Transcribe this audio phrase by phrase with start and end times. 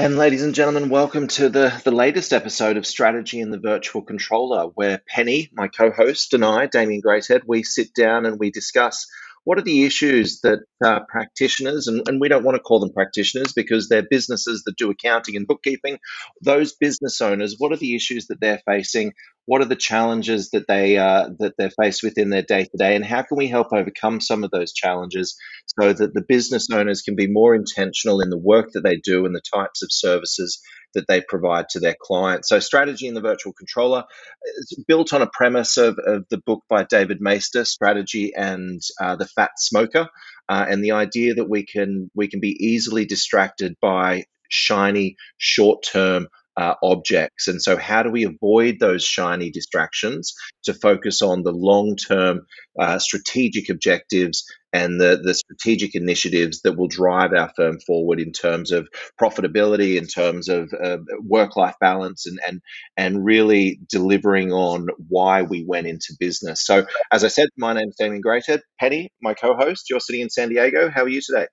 [0.00, 4.00] And ladies and gentlemen, welcome to the, the latest episode of Strategy in the Virtual
[4.00, 9.06] Controller, where Penny, my co-host, and I, Damien Greathead, we sit down and we discuss
[9.44, 12.92] what are the issues that uh, practitioners, and, and we don't want to call them
[12.92, 15.98] practitioners because they're businesses that do accounting and bookkeeping,
[16.42, 19.12] those business owners, what are the issues that they're facing?
[19.46, 22.76] What are the challenges that they uh, that they're faced with in their day to
[22.76, 25.36] day, and how can we help overcome some of those challenges
[25.80, 29.26] so that the business owners can be more intentional in the work that they do
[29.26, 30.62] and the types of services
[30.94, 32.48] that they provide to their clients.
[32.48, 34.04] So, strategy in the virtual controller
[34.44, 39.16] is built on a premise of, of the book by David Maister, Strategy and uh,
[39.16, 40.08] the Fat Smoker,
[40.48, 45.84] uh, and the idea that we can we can be easily distracted by shiny short
[45.84, 46.26] term
[46.56, 47.48] uh, objects.
[47.48, 52.46] And so, how do we avoid those shiny distractions to focus on the long term
[52.78, 58.32] uh, strategic objectives and the, the strategic initiatives that will drive our firm forward in
[58.32, 58.88] terms of
[59.20, 62.60] profitability, in terms of uh, work life balance, and, and,
[62.96, 66.64] and really delivering on why we went into business.
[66.64, 68.60] So, as I said, my name is Damien Greathead.
[68.78, 70.90] Penny, my co host, you're sitting in San Diego.
[70.90, 71.46] How are you today?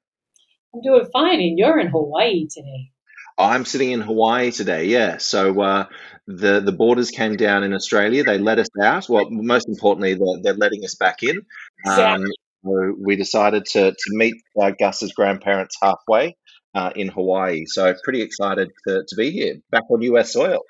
[0.74, 2.92] I'm doing fine, and you're in Hawaii today.
[3.38, 4.86] I'm sitting in Hawaii today.
[4.86, 5.86] Yeah, so uh,
[6.26, 8.24] the the borders came down in Australia.
[8.24, 9.08] They let us out.
[9.08, 11.42] Well, most importantly, they're, they're letting us back in.
[11.88, 12.26] Um,
[12.64, 16.36] so we decided to to meet uh, Gus's grandparents halfway
[16.76, 17.66] uh, in Hawaii.
[17.66, 20.62] So pretty excited to, to be here, back on US soil.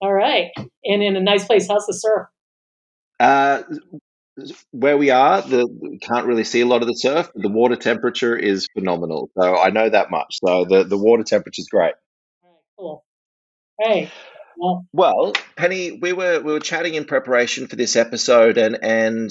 [0.00, 1.68] All right, and in a nice place.
[1.68, 2.28] How's the surf?
[3.18, 3.62] Uh,
[4.70, 7.30] where we are, the we can't really see a lot of the surf.
[7.34, 10.38] But the water temperature is phenomenal, so I know that much.
[10.44, 11.94] So the the water temperature is great.
[12.78, 13.04] Cool.
[13.78, 14.10] Hey.
[14.56, 19.30] Well, well, Penny, we were we were chatting in preparation for this episode, and and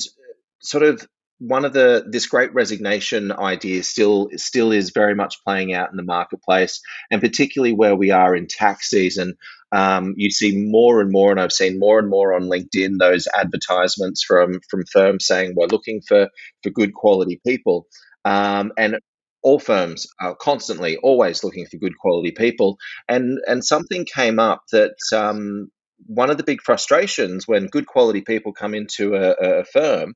[0.60, 1.08] sort of
[1.40, 5.98] one of the this great resignation idea still still is very much playing out in
[5.98, 9.36] the marketplace, and particularly where we are in tax season.
[9.72, 13.28] Um, you see more and more, and I've seen more and more on LinkedIn those
[13.36, 16.30] advertisements from from firms saying we're looking for
[16.62, 17.88] for good quality people.
[18.26, 19.00] Um, and
[19.42, 22.78] all firms are constantly always looking for good quality people
[23.08, 25.72] and and something came up that um,
[26.08, 30.14] one of the big frustrations when good quality people come into a, a firm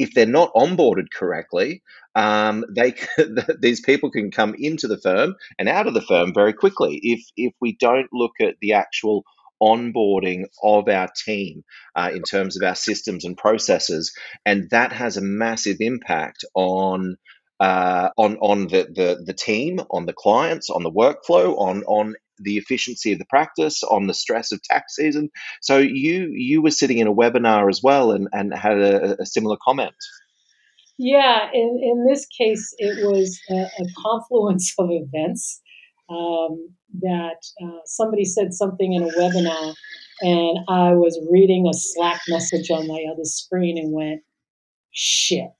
[0.00, 1.82] if they're not onboarded correctly
[2.16, 2.94] um, they
[3.60, 7.20] these people can come into the firm and out of the firm very quickly if
[7.36, 9.24] if we don't look at the actual
[9.62, 11.64] onboarding of our team
[11.96, 14.14] uh, in terms of our systems and processes.
[14.46, 17.16] And that has a massive impact on
[17.60, 22.14] uh, on on the, the the team, on the clients, on the workflow, on on
[22.40, 25.30] the efficiency of the practice, on the stress of tax season.
[25.60, 29.26] So you you were sitting in a webinar as well and, and had a, a
[29.26, 29.94] similar comment.
[30.98, 35.62] Yeah, in, in this case, it was a, a confluence of events
[36.10, 36.68] um,
[37.00, 39.74] that uh, somebody said something in a webinar,
[40.20, 44.20] and I was reading a Slack message on my other screen and went,
[44.90, 45.50] shit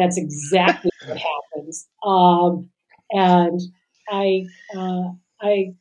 [0.00, 1.86] that's exactly what happens.
[2.04, 2.70] Um,
[3.10, 3.60] and
[4.08, 5.10] I, uh,
[5.42, 5.72] I,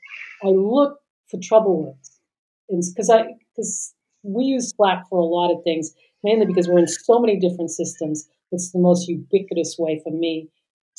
[0.44, 1.00] I look
[1.30, 2.20] for trouble words,
[2.68, 3.24] because I
[3.56, 3.94] because
[4.24, 5.94] we use Slack for a lot of things,
[6.24, 8.28] mainly because we're in so many different systems.
[8.52, 10.50] It's the most ubiquitous way for me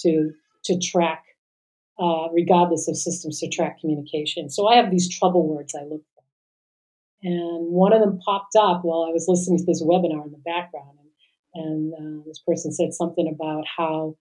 [0.01, 0.33] to
[0.65, 1.25] to track,
[1.99, 4.51] uh, regardless of systems, to track communication.
[4.51, 6.25] So I have these trouble words I look for,
[7.23, 10.43] and one of them popped up while I was listening to this webinar in the
[10.45, 10.99] background
[11.55, 14.17] and uh, this person said something about how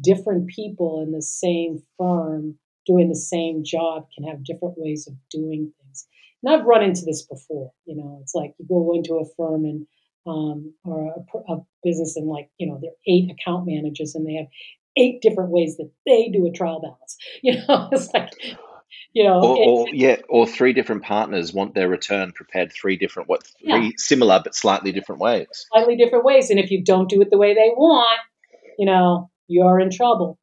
[0.00, 5.14] different people in the same firm doing the same job can have different ways of
[5.30, 6.06] doing things.
[6.42, 7.72] And I've run into this before.
[7.84, 9.86] You know, it's like you go into a firm and
[10.26, 14.26] um, or a, a business and like you know there are eight account managers and
[14.26, 14.46] they have
[14.96, 17.16] eight different ways that they do a trial balance.
[17.42, 18.30] You know, it's like
[19.14, 23.28] you know, or, or, yeah, or three different partners want their return prepared three different
[23.28, 23.90] what three yeah.
[23.96, 25.46] similar but slightly different ways.
[25.72, 28.20] Slightly different ways, and if you don't do it the way they want,
[28.78, 30.38] you know, you're in trouble.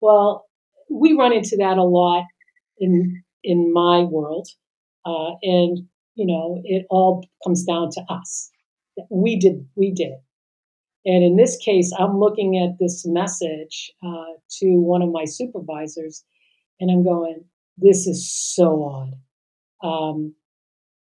[0.00, 0.46] Well,
[0.90, 2.24] we run into that a lot
[2.78, 4.48] in in my world,
[5.04, 8.50] uh, and you know, it all comes down to us.
[9.10, 10.22] We did we did it.
[11.06, 16.24] And in this case, I'm looking at this message uh, to one of my supervisors,
[16.80, 17.44] and I'm going,
[17.76, 19.14] this is so odd.
[19.86, 20.34] Um,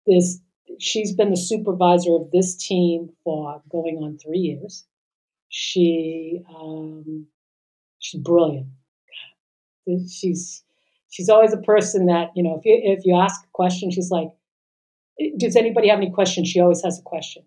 [0.06, 0.40] this
[0.78, 4.84] she's been the supervisor of this team for going on three years.
[5.48, 7.26] She um,
[7.98, 8.66] she's brilliant.
[10.08, 10.62] She's
[11.10, 14.10] she's always a person that you know if you if you ask a question, she's
[14.10, 14.28] like,
[15.36, 17.44] "Does anybody have any questions?" She always has a question.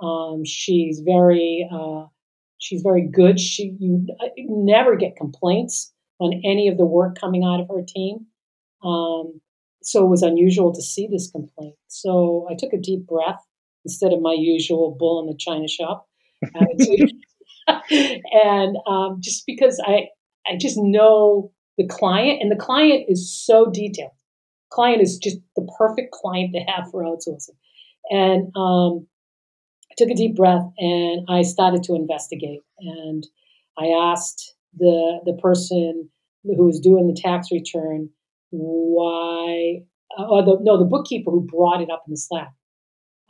[0.00, 2.06] Um, she's very uh,
[2.58, 3.40] she's very good.
[3.40, 4.06] She you
[4.38, 8.26] never get complaints on any of the work coming out of her team.
[8.84, 9.40] Um,
[9.82, 11.74] so it was unusual to see this complaint.
[11.88, 13.42] So I took a deep breath
[13.84, 16.06] instead of my usual bull in the china shop
[16.54, 17.12] attitude.
[18.44, 20.08] and um, just because I,
[20.46, 24.12] I just know the client, and the client is so detailed.
[24.70, 27.56] Client is just the perfect client to have for outsourcing.
[28.10, 29.06] And um,
[29.90, 32.60] I took a deep breath and I started to investigate.
[32.78, 33.26] And
[33.78, 36.08] I asked the the person
[36.44, 38.10] who was doing the tax return
[38.50, 39.82] why,
[40.18, 42.52] or the no, the bookkeeper who brought it up in the Slack,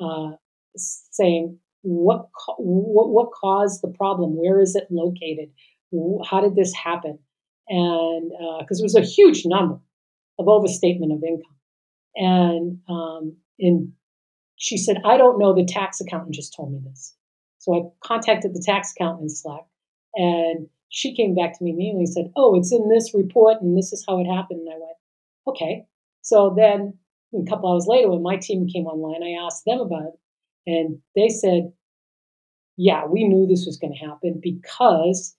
[0.01, 0.33] uh,
[0.77, 2.29] saying what,
[2.59, 4.37] what what caused the problem?
[4.37, 5.51] Where is it located?
[6.29, 7.19] How did this happen?
[7.71, 9.79] And because uh, it was a huge number
[10.39, 11.57] of overstatement of income,
[12.17, 13.93] and um, in
[14.57, 15.55] she said, I don't know.
[15.55, 17.17] The tax accountant just told me this.
[17.59, 19.65] So I contacted the tax accountant in Slack,
[20.15, 23.77] and she came back to me immediately and said, Oh, it's in this report, and
[23.77, 24.61] this is how it happened.
[24.61, 24.97] And I went,
[25.49, 25.87] Okay.
[26.23, 26.99] So then
[27.35, 30.19] a couple hours later, when my team came online, I asked them about it,
[30.67, 31.73] and they said,
[32.77, 35.37] Yeah, we knew this was going to happen because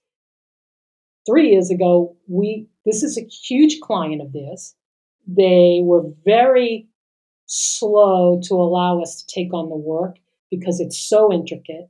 [1.25, 4.75] three years ago, we this is a huge client of theirs.
[5.27, 6.87] They were very
[7.45, 10.15] slow to allow us to take on the work
[10.49, 11.89] because it's so intricate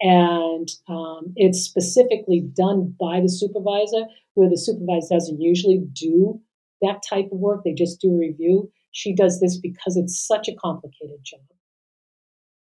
[0.00, 4.04] and um, it's specifically done by the supervisor
[4.34, 6.40] where the supervisor doesn't usually do
[6.80, 7.62] that type of work.
[7.64, 8.72] They just do a review.
[8.92, 11.40] She does this because it's such a complicated job.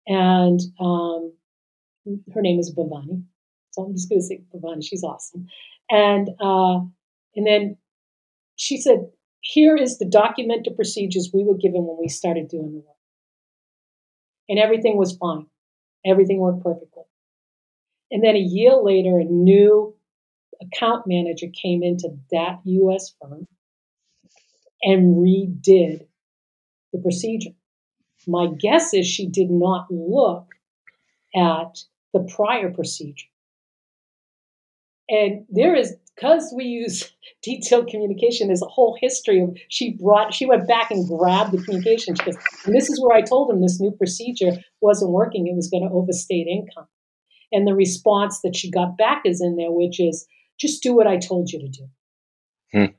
[0.08, 1.34] And um,
[2.34, 3.24] her name is bhavani.
[3.72, 4.86] So i'm just going to say bhavani.
[4.86, 5.48] She's awesome
[5.90, 6.80] and uh,
[7.36, 7.78] and then
[8.56, 9.10] she said
[9.42, 12.98] here is the documented procedures we were given when we started doing the work
[14.50, 15.46] and everything was fine
[16.06, 17.04] everything worked perfectly
[18.12, 19.96] and then a year later, a new
[20.62, 23.48] account manager came into that US firm
[24.82, 26.08] and redid
[26.94, 27.52] the procedure.
[28.28, 30.48] My guess is she did not look
[31.36, 31.80] at
[32.14, 33.28] the prior procedure.
[35.10, 37.12] And there is, because we use
[37.44, 41.62] detailed communication, there's a whole history of she brought, she went back and grabbed the
[41.64, 42.16] communication.
[42.16, 45.48] She goes, and this is where I told him this new procedure wasn't working.
[45.48, 46.88] It was going to overstate income.
[47.52, 50.28] And the response that she got back is in there, which is
[50.60, 51.88] just do what I told you to do.
[52.74, 52.94] Hmm.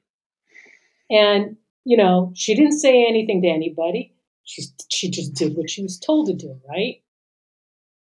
[1.11, 4.15] And, you know, she didn't say anything to anybody.
[4.45, 7.03] She, she just did what she was told to do, right?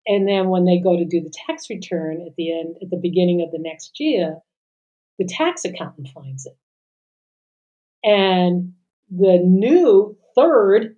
[0.06, 3.00] And then when they go to do the tax return at the end, at the
[3.00, 4.36] beginning of the next year,
[5.18, 6.56] the tax accountant finds it.
[8.02, 8.74] And
[9.10, 10.96] the new third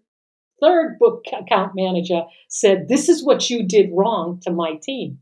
[0.61, 5.19] third book account manager said, This is what you did wrong to my team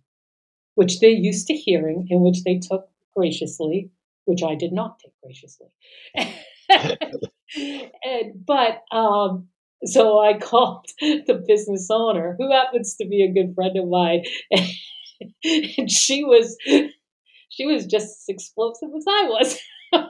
[0.75, 3.91] which they're used to hearing and which they took graciously,
[4.25, 5.69] which I did not take graciously.
[8.05, 9.49] and, but um,
[9.85, 14.25] so I called the business owner, who happens to be a good friend of mine,
[15.45, 16.57] and she was
[17.49, 19.59] she was just as explosive as I was.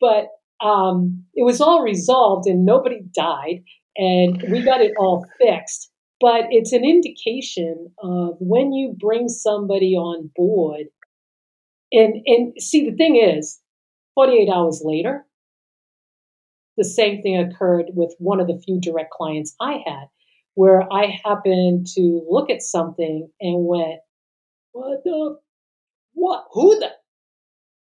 [0.00, 0.28] but
[0.66, 3.64] um, it was all resolved and nobody died,
[3.96, 5.90] and we got it all fixed
[6.24, 10.86] but it's an indication of when you bring somebody on board
[11.92, 13.60] and and see the thing is
[14.14, 15.26] 48 hours later
[16.76, 20.06] the same thing occurred with one of the few direct clients i had
[20.54, 24.00] where i happened to look at something and went
[24.72, 25.36] what the
[26.12, 26.90] what who the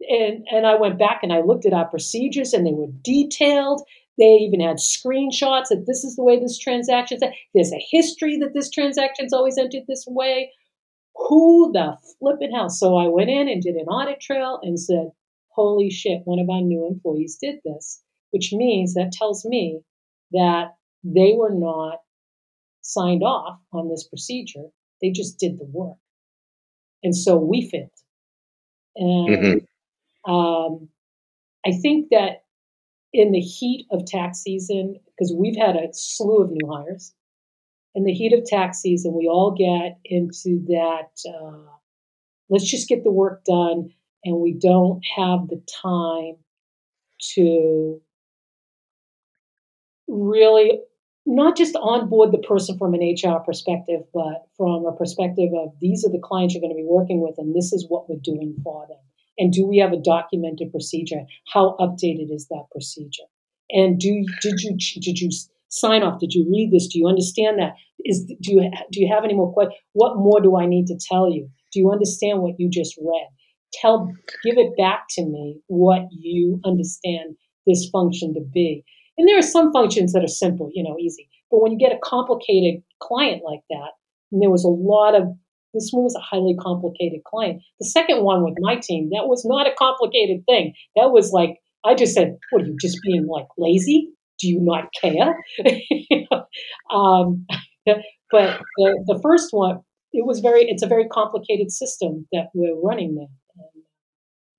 [0.09, 3.83] and and i went back and i looked at our procedures and they were detailed
[4.19, 7.19] they even had screenshots that this is the way this transaction.
[7.55, 10.53] There's a history that this transaction's always entered this way.
[11.17, 12.71] Who the flipping hell?
[12.71, 15.11] So I went in and did an audit trail and said,
[15.49, 16.23] "Holy shit!
[16.25, 19.81] One of our new employees did this," which means that tells me
[20.33, 21.99] that they were not
[22.83, 24.65] signed off on this procedure.
[25.03, 25.99] They just did the work,
[27.03, 27.91] and so we failed.
[28.97, 30.33] And mm-hmm.
[30.33, 30.89] um,
[31.67, 32.45] I think that
[33.13, 37.15] in the heat of tax season, because we've had a slew of new hires,
[37.95, 41.77] in the heat of tax season, we all get into that uh,
[42.49, 43.91] let's just get the work done,
[44.25, 46.37] and we don't have the time
[47.35, 48.01] to
[50.09, 50.81] really
[51.27, 56.05] not just onboard the person from an HR perspective, but from a perspective of these
[56.07, 58.57] are the clients you're going to be working with, and this is what we're doing
[58.63, 58.99] for them.
[59.39, 61.23] And do we have a documented procedure?
[61.53, 63.25] How updated is that procedure?
[63.71, 65.31] And do did you did you
[65.69, 66.21] sign off?
[66.21, 66.87] Did you read this?
[66.87, 67.75] Do you understand that?
[68.05, 69.79] Is do you do you have any more questions?
[69.93, 71.51] What more do I need to tell you?
[71.73, 73.29] Do you understand what you just read?
[73.75, 74.07] Tell
[74.45, 77.37] give it back to me what you understand
[77.67, 78.85] this function to be.
[79.19, 81.29] And there are some functions that are simple, you know, easy.
[81.51, 83.93] But when you get a complicated client like that,
[84.33, 85.29] and there was a lot of
[85.75, 87.63] this one was a highly complicated client.
[87.81, 90.73] The second one with my team, that was not a complicated thing.
[90.97, 94.11] That was like I just said, "What are you just being like lazy?
[94.41, 95.37] Do you not care?"
[96.91, 97.47] um,
[98.31, 99.81] but the, the first one,
[100.13, 100.63] it was very.
[100.63, 103.29] It's a very complicated system that we're running there.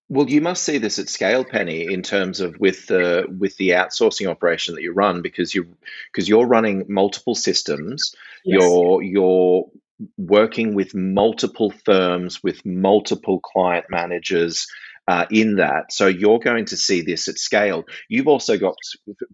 [0.10, 3.70] Well, you must see this at scale, Penny, in terms of with the with the
[3.70, 5.76] outsourcing operation that you run, because you
[6.12, 8.16] because you're running multiple systems.
[8.46, 8.62] Yes.
[8.62, 9.70] You're you're
[10.18, 14.68] working with multiple firms, with multiple client managers,
[15.08, 15.92] uh, in that.
[15.92, 17.86] So you're going to see this at scale.
[18.10, 18.76] You've also got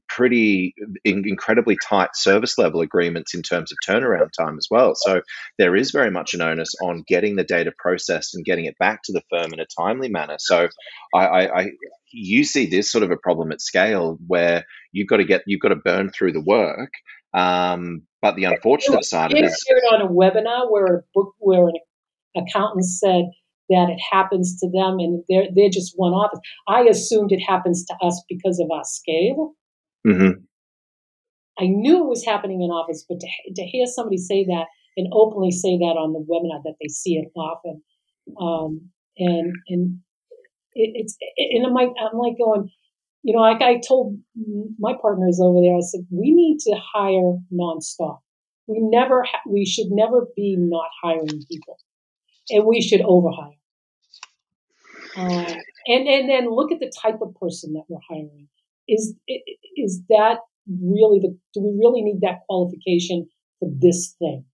[0.08, 4.94] pretty in, incredibly tight service level agreements in terms of turnaround time as well.
[4.96, 5.22] So
[5.58, 9.02] there is very much an onus on getting the data processed and getting it back
[9.06, 10.36] to the firm in a timely manner.
[10.40, 10.68] So
[11.16, 11.70] I, I, I
[12.12, 15.62] you see this sort of a problem at scale where you've got to get you've
[15.62, 16.92] got to burn through the work.
[17.34, 21.68] Um, but the unfortunate side of it is on a webinar where a book where
[21.68, 21.74] an
[22.38, 23.26] accountant said
[23.74, 26.40] that it happens to them and they're, they're just one office.
[26.68, 29.54] I assumed it happens to us because of our scale.
[30.06, 30.42] Mm-hmm.
[31.60, 34.66] I knew it was happening in office, but to, to hear somebody say that
[34.98, 37.82] and openly say that on the webinar that they see it often,
[38.40, 40.00] um, and and
[40.74, 42.70] it, it's and I'm like I'm like going,
[43.24, 44.18] you know, like I told
[44.80, 48.20] my partners over there, I said we need to hire nonstop.
[48.68, 51.78] We never ha- we should never be not hiring people
[52.50, 53.58] and we should overhire.
[55.16, 55.56] Uh,
[55.88, 58.48] and and then look at the type of person that we're hiring.
[58.88, 59.16] Is
[59.78, 61.38] is that really the?
[61.54, 63.28] Do we really need that qualification
[63.60, 64.46] for this thing?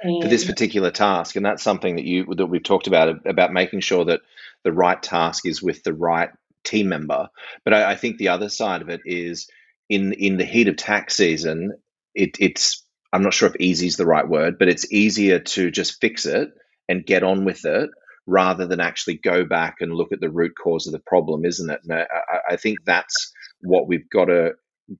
[0.00, 3.52] And, for this particular task, and that's something that you that we've talked about about
[3.52, 4.20] making sure that
[4.62, 6.30] the right task is with the right
[6.64, 7.28] team member.
[7.64, 9.48] But I, I think the other side of it is
[9.88, 11.72] in in the heat of tax season,
[12.14, 15.70] it, it's I'm not sure if easy is the right word, but it's easier to
[15.70, 16.50] just fix it
[16.88, 17.90] and get on with it
[18.26, 21.70] rather than actually go back and look at the root cause of the problem, isn't
[21.70, 21.80] it?
[21.84, 22.06] And I,
[22.50, 24.52] I think that's what we've got to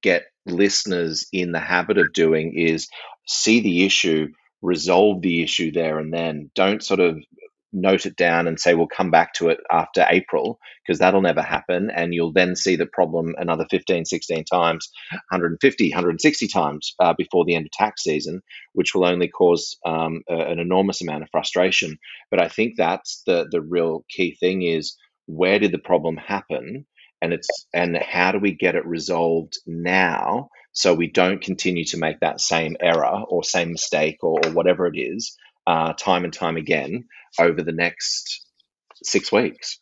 [0.03, 2.89] get listeners in the habit of doing is
[3.27, 4.29] see the issue,
[4.63, 6.51] resolve the issue there and then.
[6.55, 7.19] Don't sort of
[7.73, 11.43] note it down and say we'll come back to it after April because that'll never
[11.43, 14.91] happen and you'll then see the problem another 15 16 times
[15.31, 18.41] 150 160 times uh, before the end of tax season
[18.75, 21.99] which will only cause um, a, an enormous amount of frustration.
[22.31, 24.97] But I think that's the the real key thing is
[25.27, 26.87] where did the problem happen?
[27.23, 31.99] And it's and how do we get it resolved now so we don't continue to
[31.99, 36.33] make that same error or same mistake or, or whatever it is uh, time and
[36.33, 37.05] time again
[37.39, 38.47] over the next
[39.03, 39.79] six weeks.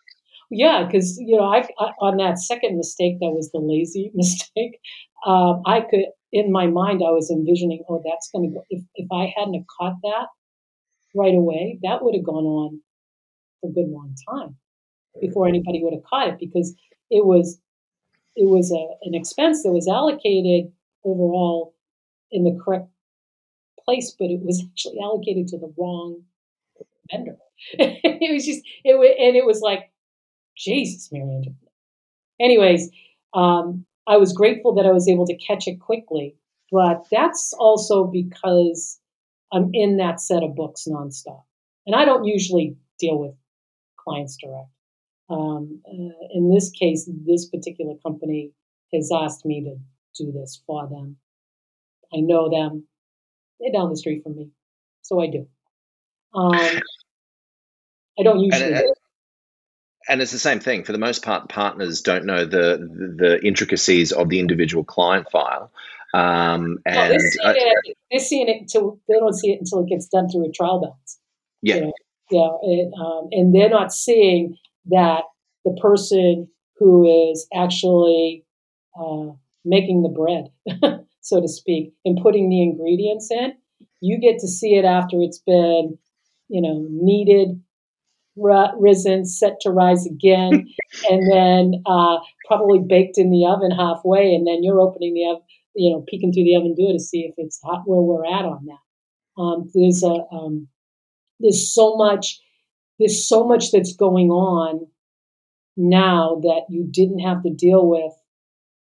[0.50, 4.78] Yeah, because you know, I, I, on that second mistake, that was the lazy mistake.
[5.26, 8.64] Um, I could, in my mind, I was envisioning, oh, that's going to go.
[8.70, 10.26] If if I hadn't have caught that
[11.14, 12.80] right away, that would have gone on
[13.60, 14.56] for a good long time
[15.20, 16.74] before anybody would have caught it because
[17.10, 17.60] it was
[18.36, 20.72] it was a, an expense that was allocated
[21.04, 21.74] overall
[22.30, 22.88] in the correct
[23.84, 26.22] place, but it was actually allocated to the wrong
[27.10, 27.36] vendor.
[27.78, 29.90] it was just it was, and it was like,
[30.56, 31.56] Jesus, Marianne.
[32.40, 32.90] Anyways,
[33.32, 36.36] um, I was grateful that I was able to catch it quickly,
[36.70, 39.00] but that's also because
[39.52, 41.42] I'm in that set of books nonstop,
[41.86, 43.34] and I don't usually deal with
[43.96, 44.68] clients direct.
[45.30, 48.52] Um, uh, in this case, this particular company
[48.92, 51.16] has asked me to do this for them.
[52.12, 52.86] I know them.
[53.58, 54.50] They're down the street from me,
[55.02, 55.48] so I do.
[56.34, 56.52] Um,
[58.18, 58.74] I don't usually.
[58.74, 58.94] And,
[60.08, 60.84] and it's the same thing.
[60.84, 65.30] For the most part, partners don't know the the, the intricacies of the individual client
[65.30, 65.70] file.
[66.12, 67.72] Um, and no, they're, seeing
[68.10, 70.80] it, seeing it until they don't see it until it gets done through a trial
[70.80, 71.18] balance.
[71.62, 71.92] Yeah, you know,
[72.30, 75.22] yeah, and, um, and they're not seeing that
[75.64, 76.48] the person
[76.78, 78.44] who is actually
[78.98, 79.30] uh,
[79.64, 83.54] making the bread, so to speak, and putting the ingredients in,
[84.00, 85.98] you get to see it after it's been,
[86.48, 87.60] you know, kneaded,
[88.36, 90.66] risen, set to rise again,
[91.10, 95.42] and then uh, probably baked in the oven halfway, and then you're opening the oven,
[95.74, 98.44] you know, peeking through the oven door to see if it's hot where we're at
[98.44, 99.40] on that.
[99.40, 100.68] Um, there's a um,
[101.40, 102.40] there's so much
[102.98, 104.86] there's so much that's going on
[105.76, 108.12] now that you didn't have to deal with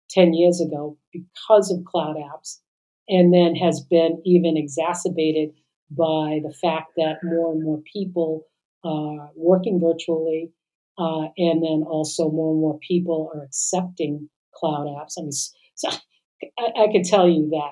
[0.09, 2.59] 10 years ago because of cloud apps
[3.07, 5.51] and then has been even exacerbated
[5.95, 8.45] by the fact that more and more people
[8.83, 10.51] are working virtually,
[10.97, 15.13] uh, and then also more and more people are accepting cloud apps.
[15.17, 15.89] I mean, so,
[16.59, 17.71] I, I can tell you that,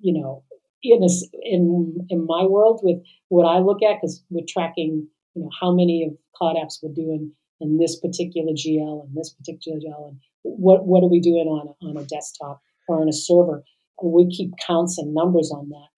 [0.00, 0.44] you know,
[0.82, 1.08] in a,
[1.42, 5.74] in in my world with what I look at because we're tracking, you know, how
[5.74, 10.18] many of cloud apps we're doing in this particular GL and this particular GL and
[10.42, 13.62] what what are we doing on on a desktop or on a server.
[14.02, 15.88] We keep counts and numbers on that,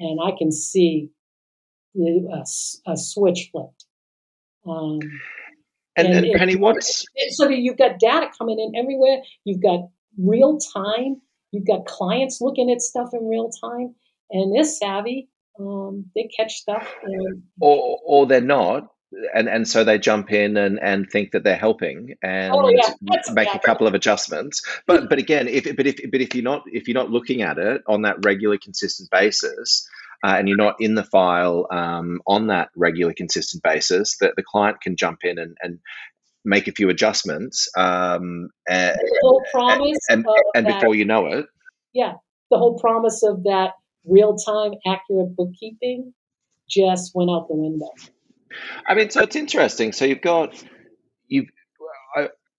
[0.00, 1.10] and I can see
[1.94, 2.44] the,
[2.86, 3.84] a switch flipped.
[4.66, 4.98] Um,
[5.96, 9.22] and, and, and Penny, what's so you've got data coming in everywhere.
[9.44, 9.88] You've got
[10.18, 11.20] real time.
[11.52, 13.94] You've got clients looking at stuff in real time,
[14.30, 15.28] and they're savvy.
[15.58, 18.88] Um, they catch stuff, and, or or they're not,
[19.34, 22.94] and and so they jump in and and think that they're helping and oh, yeah.
[23.32, 24.62] make a couple of adjustments.
[24.86, 27.58] But but again, if but if but if you're not if you're not looking at
[27.58, 29.88] it on that regular, consistent basis,
[30.24, 34.42] uh, and you're not in the file um, on that regular, consistent basis, that the
[34.42, 35.78] client can jump in and, and
[36.44, 37.68] make a few adjustments.
[37.76, 41.46] Um, and, the whole promise and, and that, before you know it,
[41.92, 42.14] yeah,
[42.50, 43.72] the whole promise of that
[44.04, 46.14] real time, accurate bookkeeping
[46.68, 47.90] just went out the window.
[48.86, 49.92] I mean, so it's interesting.
[49.92, 50.54] So you've got
[51.28, 51.48] you've.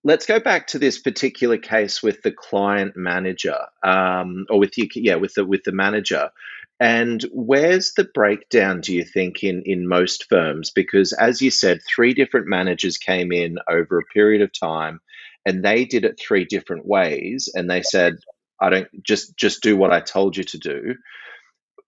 [0.04, 4.88] Let's go back to this particular case with the client manager, um, or with you,
[4.96, 6.32] yeah, with the with the manager.
[6.80, 10.72] And where's the breakdown, do you think, in, in most firms?
[10.72, 15.00] Because as you said, three different managers came in over a period of time
[15.46, 17.50] and they did it three different ways.
[17.54, 18.16] And they said,
[18.60, 20.96] I don't just just do what I told you to do.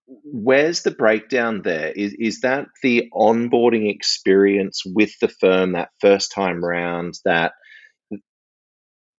[0.06, 1.90] Where's the breakdown there?
[1.90, 7.52] Is, is that the onboarding experience with the firm that first time round that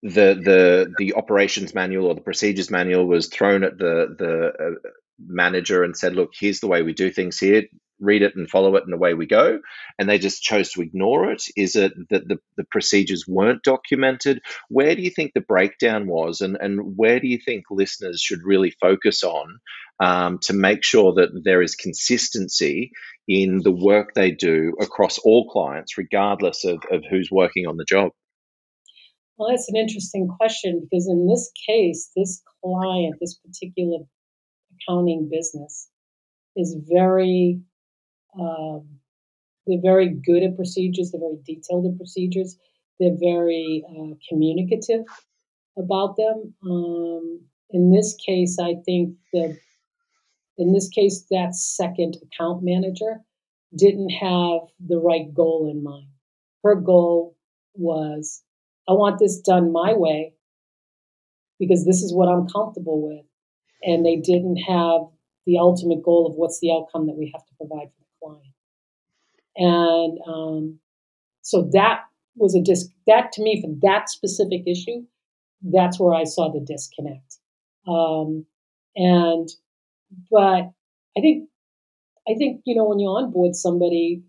[0.02, 4.90] the the the operations manual or the procedures manual was thrown at the the uh,
[5.26, 7.64] manager and said, look, here's the way we do things here.
[7.98, 9.58] Read it and follow it, and away we go.
[9.98, 11.42] And they just chose to ignore it.
[11.56, 14.42] Is it that the, the procedures weren't documented?
[14.68, 18.40] Where do you think the breakdown was, and, and where do you think listeners should
[18.44, 19.58] really focus on
[20.00, 22.90] um, to make sure that there is consistency
[23.28, 27.84] in the work they do across all clients, regardless of, of who's working on the
[27.88, 28.12] job?
[29.36, 33.98] Well, that's an interesting question because in this case, this client, this particular
[34.88, 35.88] accounting business
[36.56, 37.60] is very
[38.38, 38.86] um,
[39.66, 42.56] they're very good at procedures they're very detailed in procedures
[42.98, 45.04] they're very uh, communicative
[45.78, 49.58] about them um, in this case i think that
[50.58, 53.20] in this case that second account manager
[53.76, 56.08] didn't have the right goal in mind
[56.62, 57.36] her goal
[57.74, 58.42] was
[58.88, 60.32] i want this done my way
[61.58, 63.24] because this is what i'm comfortable with
[63.82, 65.02] and they didn't have
[65.46, 68.54] the ultimate goal of what's the outcome that we have to provide for the client.
[69.56, 70.78] And um,
[71.42, 72.00] so that
[72.34, 72.90] was a disc.
[73.06, 75.04] That to me, for that specific issue,
[75.62, 77.38] that's where I saw the disconnect.
[77.88, 78.44] Um,
[78.96, 79.48] and
[80.30, 80.70] but
[81.16, 81.48] I think
[82.28, 84.22] I think you know when you onboard somebody,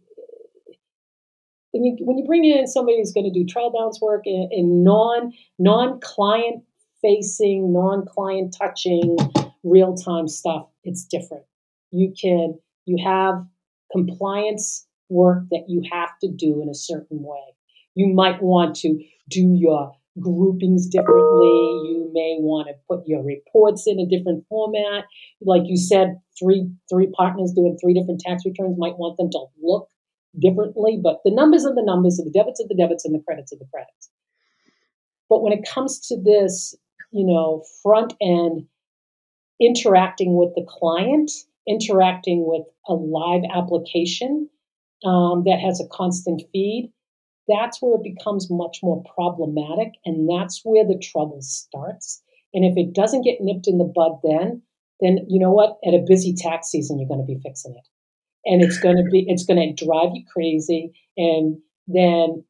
[1.72, 4.50] when you when you bring in somebody who's going to do trial balance work in,
[4.52, 6.64] in non non client
[7.02, 9.18] facing, non client touching,
[9.64, 11.44] real time stuff, it's different.
[11.92, 13.46] You can, you have
[13.92, 17.56] compliance work that you have to do in a certain way.
[17.96, 21.48] You might want to do your groupings differently.
[21.90, 25.06] You may want to put your reports in a different format.
[25.42, 29.46] Like you said, three three partners doing three different tax returns might want them to
[29.62, 29.90] look
[30.40, 33.24] differently, but the numbers are the numbers, of the debits are the debits, and the
[33.24, 34.10] credits are the credits.
[35.30, 36.76] But when it comes to this,
[37.12, 38.68] you know, front end
[39.60, 41.32] interacting with the client,
[41.68, 44.50] interacting with a live application
[45.04, 46.92] um, that has a constant feed,
[47.48, 49.94] that's where it becomes much more problematic.
[50.06, 52.22] And that's where the trouble starts.
[52.54, 54.62] And if it doesn't get nipped in the bud then,
[55.00, 55.78] then you know what?
[55.86, 57.88] At a busy tax season, you're going to be fixing it.
[58.46, 60.92] And it's going to be, it's going to drive you crazy.
[61.18, 61.58] And
[61.88, 62.44] then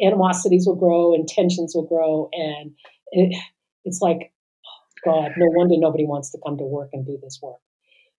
[0.00, 2.28] animosities will grow and tensions will grow.
[2.32, 2.72] And
[3.12, 3.36] it,
[3.84, 4.32] it's like,
[4.66, 7.60] oh God, no wonder nobody wants to come to work and do this work.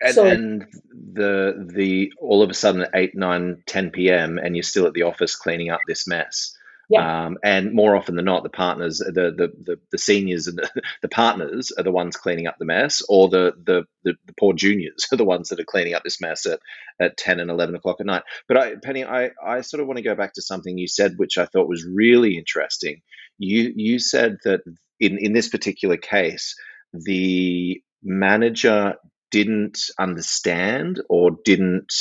[0.01, 4.55] And, so, and the the all of a sudden at 8 9 10 p.m and
[4.55, 6.55] you're still at the office cleaning up this mess
[6.89, 7.25] yeah.
[7.25, 10.69] Um, and more often than not, the partners, the the the, the seniors and the,
[11.01, 14.53] the, partners are the ones cleaning up the mess, or the, the the, the poor
[14.53, 16.59] juniors are the ones that are cleaning up this mess at,
[16.99, 18.23] at ten and eleven o'clock at night.
[18.47, 21.15] But I, Penny, I, I sort of want to go back to something you said,
[21.17, 23.01] which I thought was really interesting.
[23.37, 24.61] You you said that
[24.99, 26.55] in in this particular case,
[26.93, 28.95] the manager
[29.31, 31.93] didn't understand or didn't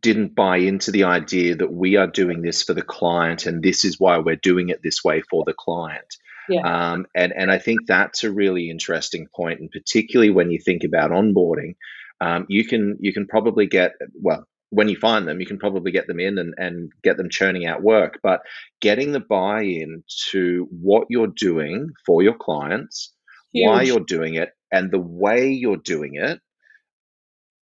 [0.00, 3.84] didn't buy into the idea that we are doing this for the client and this
[3.84, 6.16] is why we're doing it this way for the client.
[6.48, 6.62] Yeah.
[6.62, 10.84] Um, and, and I think that's a really interesting point, and particularly when you think
[10.84, 11.76] about onboarding,
[12.20, 15.92] um, you can you can probably get well when you find them, you can probably
[15.92, 18.18] get them in and, and get them churning out work.
[18.22, 18.40] But
[18.80, 23.12] getting the buy-in to what you're doing for your clients,
[23.52, 23.68] Huge.
[23.68, 26.38] why you're doing it, and the way you're doing it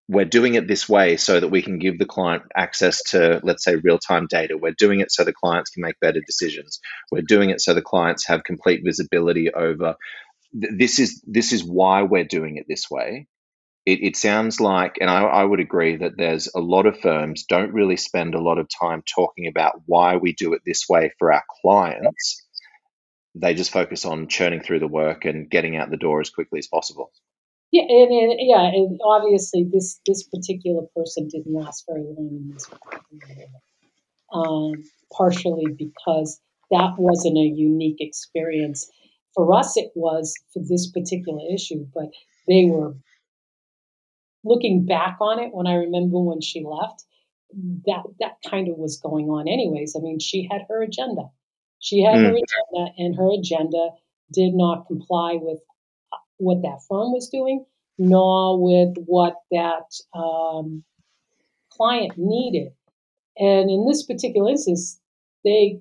[0.08, 3.64] we're doing it this way so that we can give the client access to, let's
[3.64, 4.58] say, real time data.
[4.58, 6.78] We're doing it so the clients can make better decisions.
[7.10, 9.94] We're doing it so the clients have complete visibility over.
[10.52, 13.28] This is this is why we're doing it this way.
[13.86, 17.44] It, it sounds like, and I, I would agree that there's a lot of firms
[17.48, 21.12] don't really spend a lot of time talking about why we do it this way
[21.18, 22.46] for our clients.
[23.34, 26.58] They just focus on churning through the work and getting out the door as quickly
[26.58, 27.12] as possible.
[27.70, 32.50] Yeah, and, and yeah, and obviously this this particular person didn't last very long in
[32.52, 32.68] this
[34.32, 34.72] um,
[35.16, 36.40] partially because
[36.70, 38.90] that wasn't a unique experience.
[39.34, 42.10] For us, it was for this particular issue, but
[42.46, 42.94] they were
[44.44, 47.04] looking back on it when I remember when she left.
[47.86, 49.94] That that kind of was going on, anyways.
[49.96, 51.30] I mean, she had her agenda.
[51.82, 52.26] She had mm.
[52.26, 53.88] her agenda, and her agenda
[54.32, 55.58] did not comply with
[56.38, 57.64] what that firm was doing,
[57.98, 60.84] nor with what that um,
[61.72, 62.72] client needed.
[63.36, 65.00] And in this particular instance,
[65.44, 65.80] they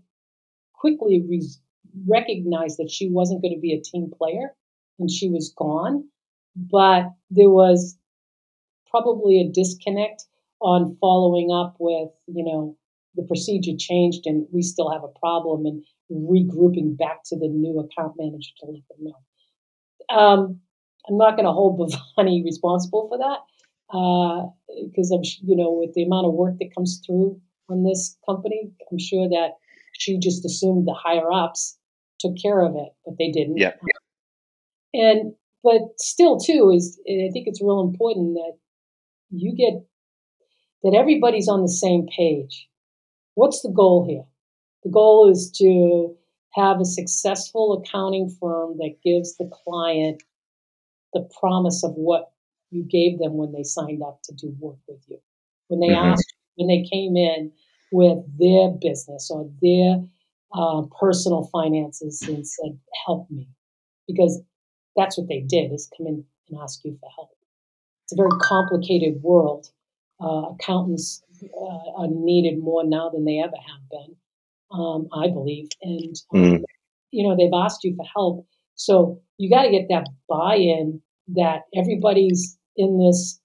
[0.73, 1.53] quickly re-
[2.07, 4.55] recognized that she wasn't going to be a team player
[4.97, 6.09] and she was gone.
[6.55, 7.95] But there was
[8.89, 10.25] probably a disconnect
[10.61, 12.75] on following up with, you know,
[13.15, 17.79] the procedure changed and we still have a problem and regrouping back to the new
[17.79, 20.15] account manager to let them know.
[20.15, 20.59] Um,
[21.07, 23.39] I'm not going to hold Bhavani responsible for that
[24.87, 28.17] because uh, I'm, you know, with the amount of work that comes through on this
[28.25, 29.51] company, I'm sure that
[29.93, 31.77] she just assumed the higher ups
[32.19, 33.57] took care of it, but they didn't.
[33.57, 33.73] Yeah.
[34.93, 38.53] And but still, too, is I think it's real important that
[39.29, 39.85] you get
[40.83, 42.67] that everybody's on the same page.
[43.35, 44.23] What's the goal here?
[44.83, 46.15] The goal is to
[46.53, 50.21] have a successful accounting firm that gives the client
[51.13, 52.31] the promise of what
[52.71, 55.19] you gave them when they signed up to do work with you.
[55.67, 56.13] When they mm-hmm.
[56.13, 57.51] asked, when they came in
[57.91, 60.03] with their business or their
[60.53, 63.49] uh, personal finances and said, "Help me,"
[64.07, 64.41] because
[64.95, 67.29] that's what they did is come in and ask you for help.
[68.03, 69.69] It's a very complicated world.
[70.19, 74.15] Uh, accountants uh, are needed more now than they ever have been,
[74.73, 76.63] um, I believe, and um, mm.
[77.11, 78.47] you know they've asked you for help
[78.81, 81.01] so you got to get that buy-in
[81.35, 83.39] that everybody's in this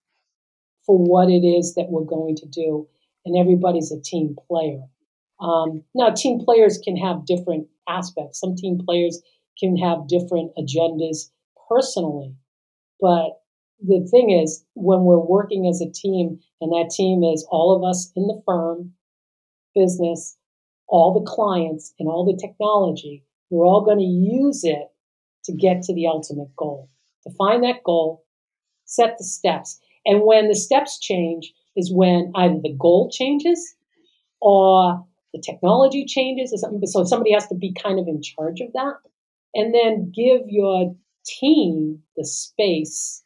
[0.87, 2.89] for what it is that we're going to do,
[3.27, 4.81] and everybody's a team player.
[5.39, 8.41] Um, now, team players can have different aspects.
[8.41, 9.21] Some team players
[9.59, 11.29] can have different agendas
[11.69, 12.35] personally,
[12.99, 13.43] but
[13.83, 17.85] the thing is, when we're working as a team, and that team is all of
[17.87, 18.93] us in the firm,
[19.75, 20.39] business,
[20.89, 24.89] all the clients, and all the technology, we're all going to use it
[25.45, 26.89] to get to the ultimate goal.
[27.27, 28.25] Define that goal,
[28.85, 29.81] set the steps.
[30.05, 33.75] And when the steps change is when either the goal changes
[34.41, 36.81] or the technology changes or something.
[36.87, 38.95] So somebody has to be kind of in charge of that.
[39.55, 40.95] And then give your
[41.25, 43.23] team the space.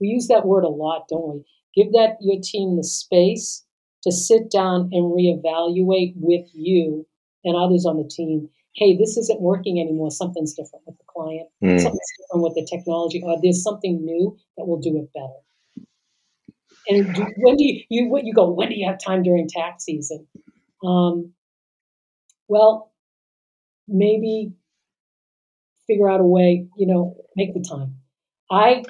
[0.00, 1.44] We use that word a lot, don't we?
[1.74, 3.64] Give that your team the space
[4.02, 7.06] to sit down and reevaluate with you
[7.44, 10.10] and others on the team hey, this isn't working anymore.
[10.10, 11.48] Something's different with the client.
[11.62, 11.80] Mm.
[11.80, 13.20] Something's different with the technology.
[13.22, 15.86] Or there's something new that will do it better.
[16.88, 18.50] And do, when do you, you what you go?
[18.50, 20.26] When do you have time during tax season?
[20.84, 21.32] Um,
[22.48, 22.92] well,
[23.86, 24.52] maybe
[25.86, 26.66] figure out a way.
[26.76, 27.96] You know, make the time.
[28.50, 28.82] I,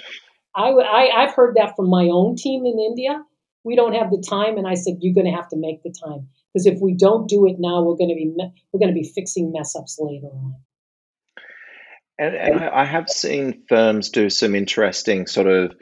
[0.55, 3.23] I, I I've heard that from my own team in India.
[3.64, 5.94] We don't have the time, and I said you're going to have to make the
[6.05, 8.33] time because if we don't do it now, we're going to be
[8.73, 10.55] we're going to be fixing mess ups later on.
[12.18, 15.75] And, and I have seen firms do some interesting sort of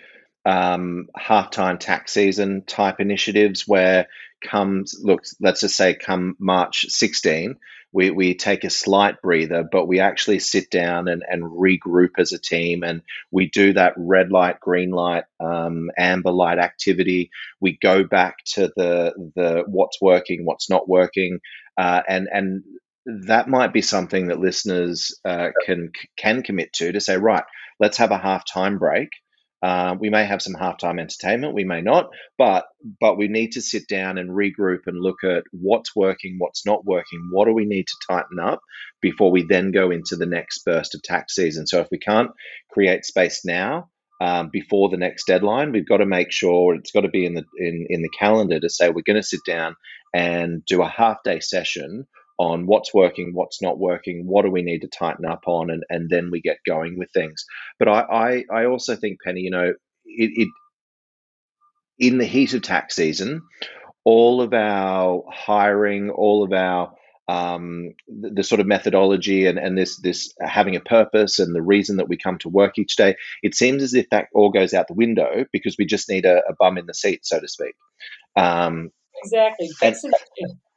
[0.44, 4.06] um, halftime tax season type initiatives where
[4.42, 7.56] comes look let's just say come March 16
[7.92, 12.32] we, we take a slight breather, but we actually sit down and, and regroup as
[12.32, 12.82] a team.
[12.82, 17.30] And we do that red light, green light, um, amber light activity.
[17.60, 21.40] We go back to the, the what's working, what's not working.
[21.76, 22.62] Uh, and, and
[23.06, 27.44] that might be something that listeners uh, can, can commit to, to say, right,
[27.80, 29.08] let's have a half time break.
[29.62, 32.66] Uh, we may have some halftime entertainment, we may not, but
[33.00, 36.84] but we need to sit down and regroup and look at what's working, what's not
[36.84, 38.60] working, what do we need to tighten up
[39.00, 41.66] before we then go into the next burst of tax season.
[41.66, 42.30] So if we can't
[42.70, 43.88] create space now,
[44.20, 45.72] um, before the next deadline.
[45.72, 48.58] We've got to make sure it's got to be in the in, in the calendar
[48.58, 49.76] to say we're going to sit down
[50.14, 52.06] and do a half day session
[52.38, 55.84] on what's working, what's not working, what do we need to tighten up on, and,
[55.90, 57.44] and then we get going with things.
[57.78, 59.74] But I, I, I also think, Penny, you know,
[60.04, 60.48] it, it
[61.98, 63.42] in the heat of tax season,
[64.04, 66.92] all of our hiring, all of our
[67.28, 71.60] um, the, the, sort of methodology and, and this this having a purpose and the
[71.60, 74.72] reason that we come to work each day, it seems as if that all goes
[74.72, 77.46] out the window because we just need a, a bum in the seat, so to
[77.46, 77.74] speak.
[78.34, 78.90] Um,
[79.22, 79.68] exactly.
[79.82, 79.94] And,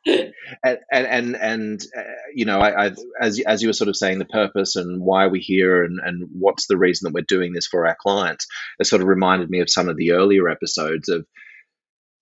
[0.06, 2.02] and and and, uh,
[2.34, 5.28] you know, I, I, as as you were sort of saying, the purpose and why
[5.28, 8.48] we're here and and what's the reason that we're doing this for our clients.
[8.80, 11.26] It sort of reminded me of some of the earlier episodes of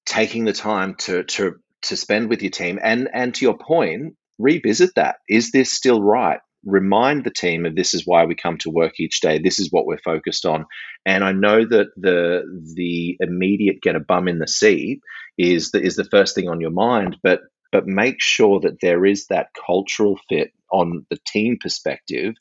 [0.06, 4.15] taking the time to to to spend with your team and and to your point
[4.38, 5.18] revisit that.
[5.30, 6.39] Is this still right?
[6.65, 9.39] Remind the team of this is why we come to work each day.
[9.39, 10.65] This is what we're focused on.
[11.06, 12.42] And I know that the
[12.76, 15.00] the immediate get a bum in the seat
[15.38, 17.39] is the, is the first thing on your mind, but
[17.71, 22.36] but make sure that there is that cultural fit on the team perspective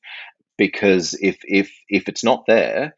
[0.56, 2.94] because if if if it's not there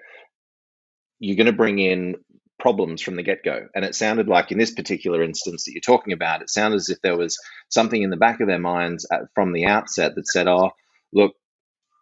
[1.21, 2.17] you're going to bring in
[2.61, 3.67] problems from the get go.
[3.75, 6.89] And it sounded like in this particular instance that you're talking about, it sounded as
[6.89, 7.37] if there was
[7.69, 10.71] something in the back of their minds at, from the outset that said, "Oh,
[11.13, 11.33] look,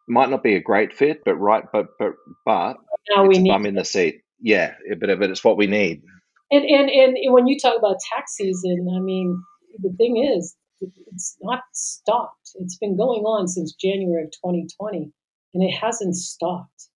[0.09, 2.13] might not be a great fit, but right, but but
[2.45, 2.77] but
[3.15, 4.23] now we need bum in the seat.
[4.41, 6.03] Yeah, but but it's what we need."
[6.51, 9.43] And and and when you talk about tax season, I mean,
[9.79, 12.51] the thing is, it's not stopped.
[12.57, 15.11] It's been going on since January of 2020,
[15.55, 16.89] and it hasn't stopped.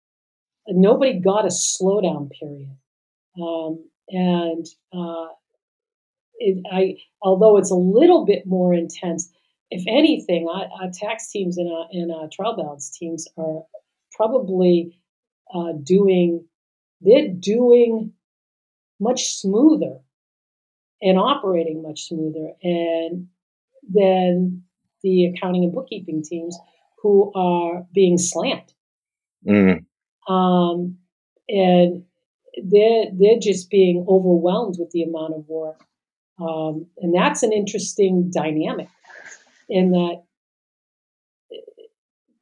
[0.68, 2.76] Nobody got a slowdown period.
[3.40, 5.28] Um, and uh,
[6.38, 9.30] it, I, although it's a little bit more intense,
[9.70, 13.62] if anything, our, our tax teams and our, and our trial balance teams are
[14.12, 14.98] probably
[15.54, 16.44] uh, doing,
[17.00, 18.12] they're doing
[19.00, 20.00] much smoother
[21.02, 23.26] and operating much smoother and
[23.88, 24.62] than
[25.02, 26.58] the accounting and bookkeeping teams
[27.02, 28.72] who are being slammed.
[29.46, 29.84] Mm.
[30.28, 30.98] Um,
[31.48, 32.04] and
[32.64, 35.82] they're they're just being overwhelmed with the amount of work,
[36.38, 38.88] um, and that's an interesting dynamic.
[39.68, 40.22] In that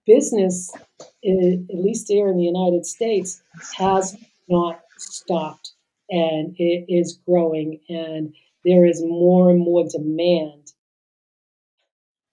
[0.06, 3.42] business, at least here in the United States,
[3.76, 4.16] has
[4.48, 5.72] not stopped
[6.10, 10.72] and it is growing, and there is more and more demand.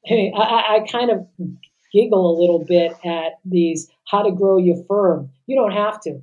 [0.03, 1.27] Hey, I, I kind of
[1.91, 5.29] giggle a little bit at these how to grow your firm.
[5.47, 6.21] You don't have to.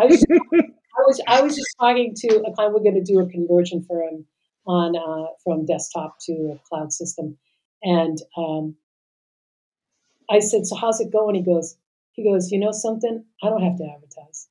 [0.00, 2.74] I was, I was I was just talking to a client.
[2.74, 4.26] We're going to do a conversion for him
[4.66, 7.38] on uh, from desktop to a cloud system,
[7.82, 8.76] and um,
[10.30, 11.76] I said, "So how's it going?" He goes,
[12.12, 13.24] "He goes, you know something?
[13.42, 14.48] I don't have to advertise."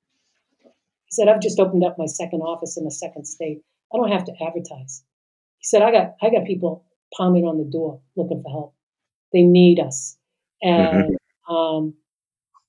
[0.64, 3.62] He said, "I've just opened up my second office in a second state.
[3.94, 5.04] I don't have to advertise."
[5.60, 6.86] He said, "I got I got people
[7.18, 8.76] pounding on the door looking for help.
[9.34, 10.18] They need us."
[10.62, 11.16] And
[11.50, 11.54] mm-hmm.
[11.54, 11.94] um,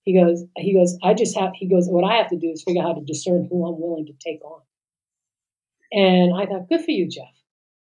[0.09, 2.63] he goes, he goes, I just have, he goes, what I have to do is
[2.63, 4.63] figure out how to discern who I'm willing to take on.
[5.93, 7.35] And I thought, good for you, Jeff.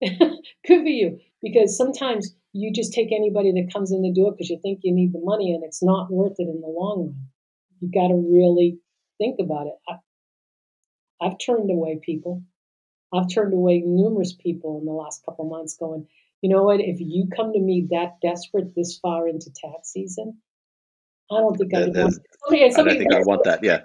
[0.66, 1.18] good for you.
[1.42, 4.94] Because sometimes you just take anybody that comes in the door because you think you
[4.94, 7.28] need the money and it's not worth it in the long run.
[7.80, 8.78] You got to really
[9.18, 9.74] think about it.
[9.86, 12.42] I, I've turned away people.
[13.16, 16.06] I've turned away numerous people in the last couple months going,
[16.42, 20.38] you know what, if you come to me that desperate this far into tax season,
[21.30, 22.14] I don't think I would want.
[22.44, 23.64] Somebody, somebody I think I want that.
[23.64, 23.80] Yeah.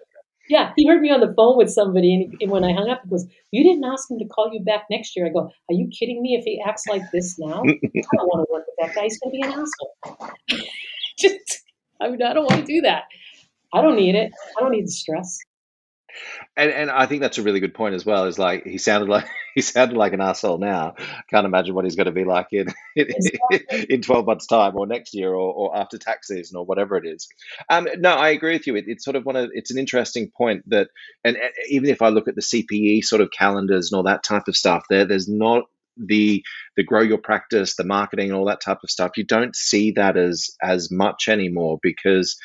[0.50, 2.89] Yeah, he heard me on the phone with somebody, and, he, and, when I hung
[2.89, 5.46] up, he goes, "You didn't ask him to call you back next year." I go,
[5.70, 6.36] "Are you kidding me?
[6.36, 7.80] If he acts like this now, I
[8.17, 9.04] don't want to work with that guy.
[9.04, 10.30] He's going to be an asshole."
[11.17, 11.63] Just,
[12.02, 13.04] I mean, I don't want to do that.
[13.74, 14.32] I don't need it.
[14.58, 15.38] I don't need the stress.
[16.58, 18.26] And and I think that's a really good point as well.
[18.26, 20.95] Is like he sounded like he sounded like an asshole now.
[20.97, 23.86] I can't imagine what he's going to be like in in, exactly.
[23.89, 27.06] in twelve months' time, or next year, or, or after tax season, or whatever it
[27.06, 27.28] is.
[27.69, 28.76] Um, no, I agree with you.
[28.76, 30.89] It, it's sort of one of it's an interesting point that,
[31.24, 34.24] and, and even if I look at the CPE sort of calendars and all that
[34.24, 35.63] type of stuff, there there's not
[35.97, 36.43] the
[36.78, 39.17] the grow your practice, the marketing, and all that type of stuff.
[39.17, 42.38] You don't see that as as much anymore because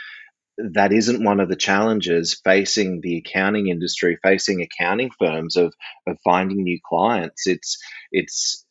[0.59, 5.75] that isn't one of the challenges facing the accounting industry, facing accounting firms of
[6.07, 7.47] of finding new clients.
[7.47, 7.79] It's
[8.11, 8.65] it's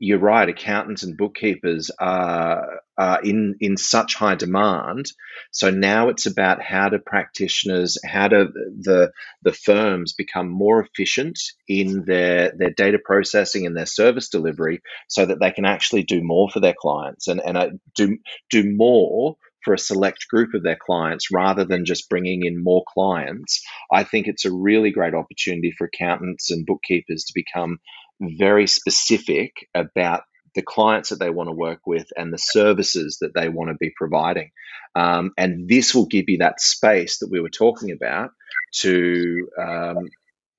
[0.00, 0.48] you're right.
[0.48, 5.10] Accountants and bookkeepers are, are in in such high demand.
[5.50, 8.48] So now it's about how do practitioners, how do
[8.80, 9.10] the
[9.42, 15.26] the firms become more efficient in their their data processing and their service delivery, so
[15.26, 18.18] that they can actually do more for their clients and and uh, do
[18.50, 19.36] do more
[19.68, 23.62] for a select group of their clients rather than just bringing in more clients.
[23.92, 27.76] I think it's a really great opportunity for accountants and bookkeepers to become
[28.18, 30.22] very specific about
[30.54, 33.76] the clients that they want to work with and the services that they want to
[33.78, 34.52] be providing.
[34.94, 38.30] Um, and this will give you that space that we were talking about
[38.76, 40.08] to um,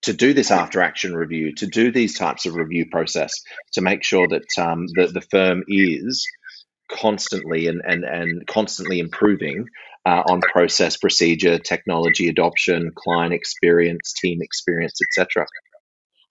[0.04, 3.34] to do this after action review, to do these types of review process,
[3.74, 6.26] to make sure that um, the, the firm is
[6.92, 9.66] constantly and, and, and constantly improving
[10.06, 15.46] uh, on process, procedure, technology adoption, client experience, team experience, etc.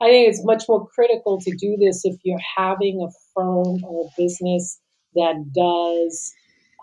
[0.00, 4.06] I think it's much more critical to do this if you're having a firm or
[4.06, 4.80] a business
[5.14, 6.32] that does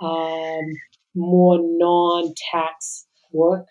[0.01, 0.65] um,
[1.15, 3.67] more non-tax work.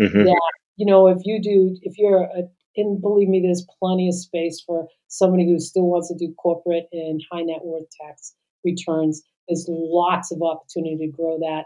[0.00, 0.24] Mm-hmm.
[0.24, 4.14] That you know, if you do, if you're a, and believe me, there's plenty of
[4.14, 9.22] space for somebody who still wants to do corporate and high net worth tax returns.
[9.48, 11.64] There's lots of opportunity to grow that,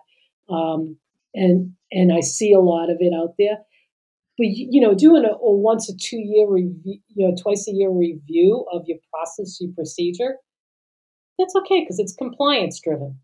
[0.53, 0.97] um,
[1.35, 3.59] and and I see a lot of it out there
[4.37, 7.73] but you know doing a, a once a two year review you know twice a
[7.73, 10.37] year review of your process your procedure
[11.39, 13.19] that's okay because it's compliance driven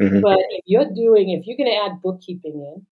[0.00, 0.20] mm-hmm.
[0.20, 2.86] but if you're doing if you're going to add bookkeeping in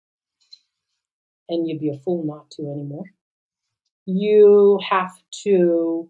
[1.48, 3.04] and you'd be a fool not to anymore
[4.06, 6.08] you have to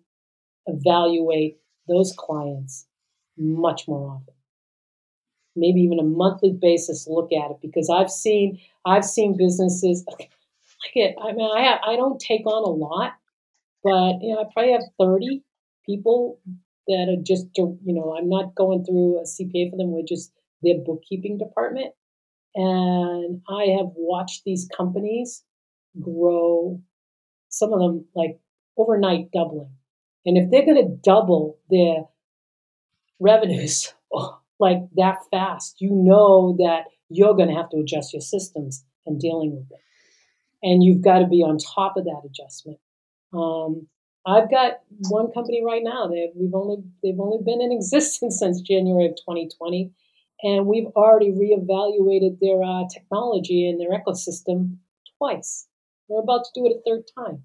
[0.66, 2.86] evaluate those clients
[3.36, 4.34] much more often
[5.56, 10.04] maybe even a monthly basis look at it because i've seen i've seen businesses
[10.92, 13.12] get, I mean, I have, I don't take on a lot,
[13.82, 15.42] but you know, I probably have thirty
[15.86, 16.40] people
[16.88, 19.92] that are just, you know, I'm not going through a CPA for them.
[19.92, 21.94] We're just their bookkeeping department,
[22.54, 25.42] and I have watched these companies
[26.00, 26.80] grow.
[27.48, 28.38] Some of them like
[28.76, 29.70] overnight doubling,
[30.26, 32.04] and if they're going to double their
[33.20, 33.94] revenues
[34.60, 39.20] like that fast, you know that you're going to have to adjust your systems and
[39.20, 39.84] dealing with it
[40.64, 42.78] and you've got to be on top of that adjustment.
[43.32, 43.86] Um,
[44.26, 48.62] I've got one company right now that we've only they've only been in existence since
[48.62, 49.92] January of 2020,
[50.42, 54.78] and we've already reevaluated their uh, technology and their ecosystem
[55.18, 55.68] twice.
[56.08, 57.44] We're about to do it a third time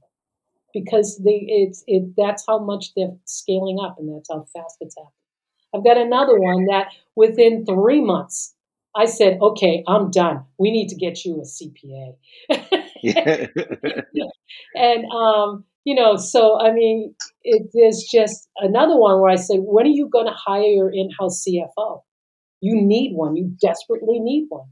[0.73, 4.95] because they it's it that's how much they're scaling up and that's how fast it's
[4.95, 5.18] happening.
[5.73, 8.55] I've got another one that within three months
[8.95, 10.43] I said, okay, I'm done.
[10.57, 12.15] We need to get you a CPA.
[14.75, 19.59] and, um, you know, so, I mean, it, there's just another one where I said,
[19.61, 22.01] when are you going to hire your in house CFO?
[22.61, 23.35] You need one.
[23.35, 24.67] You desperately need one.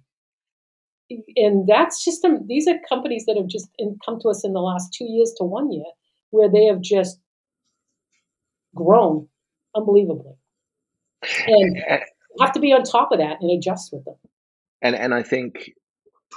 [1.37, 4.51] And that's just, um, these are companies that have just in, come to us in
[4.51, 5.85] the last two years to one year
[6.31, 7.19] where they have just
[8.75, 9.27] grown
[9.75, 10.33] unbelievably.
[11.47, 11.77] And
[12.39, 14.15] have to be on top of that and adjust with them.
[14.81, 15.71] And and I think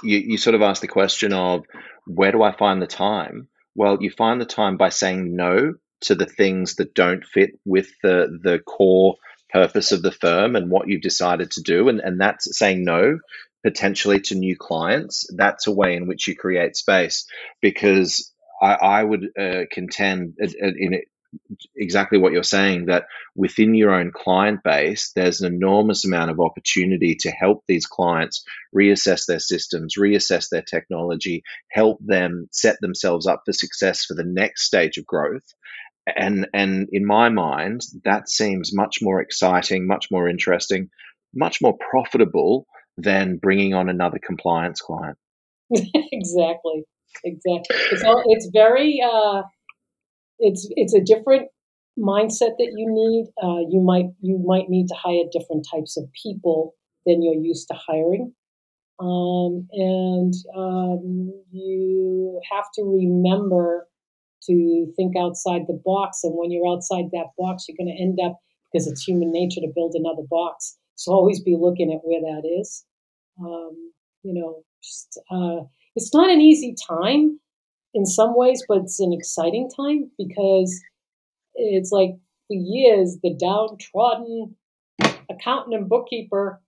[0.03, 1.65] you, you sort of asked the question of
[2.07, 3.47] where do I find the time?
[3.75, 7.89] Well, you find the time by saying no to the things that don't fit with
[8.03, 9.15] the the core
[9.51, 13.19] purpose of the firm and what you've decided to do and, and that's saying no
[13.63, 17.25] potentially to new clients that's a way in which you create space
[17.61, 21.05] because I, I would uh, contend uh, uh, in it
[21.75, 26.39] exactly what you're saying that within your own client base, there's an enormous amount of
[26.39, 28.43] opportunity to help these clients
[28.75, 34.25] reassess their systems, reassess their technology, help them set themselves up for success for the
[34.25, 35.53] next stage of growth.
[36.17, 40.89] And, and in my mind, that seems much more exciting, much more interesting,
[41.33, 42.65] much more profitable
[42.97, 45.17] than bringing on another compliance client.
[45.69, 46.83] exactly.
[47.23, 47.75] Exactly.
[47.91, 49.43] It's all, it's very, uh,
[50.41, 51.47] it's it's a different
[51.97, 53.27] mindset that you need.
[53.41, 56.75] Uh, you might you might need to hire different types of people
[57.05, 58.33] than you're used to hiring,
[58.99, 63.87] um, and um, you have to remember
[64.43, 66.23] to think outside the box.
[66.23, 68.39] And when you're outside that box, you're going to end up
[68.71, 70.77] because it's human nature to build another box.
[70.95, 72.85] So always be looking at where that is.
[73.39, 73.91] Um,
[74.23, 75.65] you know, just, uh,
[75.95, 77.39] it's not an easy time
[77.93, 80.81] in some ways, but it's an exciting time because
[81.55, 82.11] it's like
[82.47, 84.55] for years the downtrodden
[85.29, 86.61] accountant and bookkeeper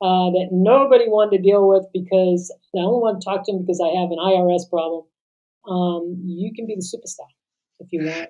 [0.00, 3.62] uh, that nobody wanted to deal with because I don't want to talk to him
[3.62, 5.04] because I have an IRS problem.
[5.68, 7.28] Um, you can be the superstar
[7.78, 8.28] if you want.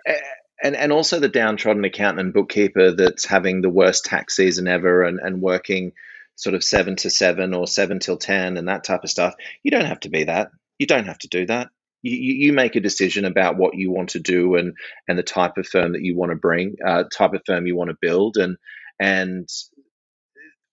[0.63, 5.03] and and also the downtrodden accountant and bookkeeper that's having the worst tax season ever
[5.03, 5.93] and, and working
[6.37, 9.35] sort of seven to seven or seven till ten and that type of stuff.
[9.63, 10.51] You don't have to be that.
[10.79, 11.71] You don't have to do that.
[12.03, 14.75] You, you make a decision about what you want to do and
[15.09, 17.77] and the type of firm that you want to bring, uh, type of firm you
[17.77, 18.57] want to build, and
[18.99, 19.49] and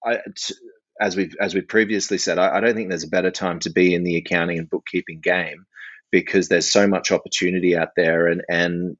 [0.06, 0.56] I, t-
[1.00, 3.72] as we've as we previously said, I, I don't think there's a better time to
[3.72, 5.66] be in the accounting and bookkeeping game
[6.12, 8.98] because there's so much opportunity out there and and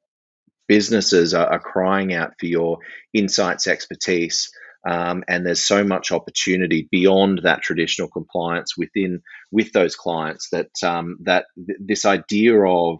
[0.68, 2.78] businesses are, are crying out for your
[3.12, 4.50] insights expertise
[4.88, 10.70] um, and there's so much opportunity beyond that traditional compliance within with those clients that
[10.82, 12.98] um, that th- this idea of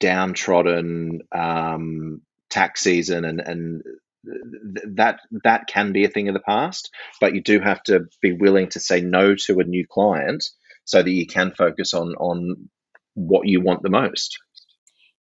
[0.00, 3.82] downtrodden um, tax season and and
[4.24, 8.06] th- that that can be a thing of the past, but you do have to
[8.22, 10.44] be willing to say no to a new client
[10.84, 12.68] so that you can focus on on
[13.14, 14.38] what you want the most.